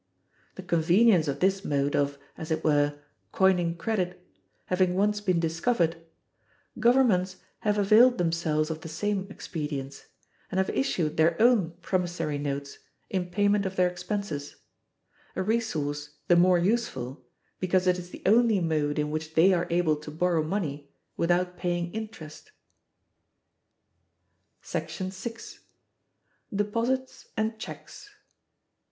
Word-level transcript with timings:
The 0.55 0.63
convenience 0.63 1.27
of 1.27 1.41
this 1.41 1.63
mode 1.63 1.95
of 1.95 2.17
(as 2.35 2.49
it 2.49 2.63
were) 2.63 2.97
coining 3.31 3.77
credit 3.77 4.19
having 4.65 4.95
once 4.95 5.21
been 5.21 5.39
discovered, 5.39 5.95
governments 6.79 7.35
have 7.59 7.77
availed 7.77 8.17
themselves 8.17 8.71
of 8.71 8.81
the 8.81 8.89
same 8.89 9.27
expedient, 9.29 10.07
and 10.49 10.57
have 10.57 10.71
issued 10.71 11.17
their 11.17 11.39
own 11.39 11.75
promissory 11.83 12.39
notes 12.39 12.79
in 13.11 13.29
payment 13.29 13.63
of 13.67 13.75
their 13.75 13.87
expenses; 13.87 14.55
a 15.35 15.43
resource 15.43 16.15
the 16.27 16.35
more 16.35 16.57
useful, 16.57 17.23
because 17.59 17.85
it 17.85 17.99
is 17.99 18.09
the 18.09 18.23
only 18.25 18.59
mode 18.59 18.97
in 18.97 19.11
which 19.11 19.35
they 19.35 19.53
are 19.53 19.67
able 19.69 19.95
to 19.97 20.09
borrow 20.09 20.41
money 20.41 20.89
without 21.15 21.57
paying 21.57 21.91
interest.§ 21.91 22.51
6. 25.13 25.59
Deposits 26.55 27.27
and 27.37 27.59
Checks. 27.59 28.09